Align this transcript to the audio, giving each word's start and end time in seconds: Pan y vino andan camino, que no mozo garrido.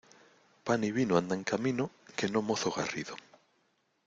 Pan 0.65 0.83
y 0.83 0.91
vino 0.91 1.15
andan 1.15 1.43
camino, 1.43 1.91
que 2.15 2.27
no 2.27 2.41
mozo 2.41 2.71
garrido. 2.71 3.15